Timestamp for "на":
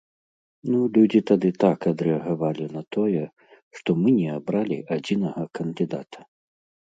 2.77-2.81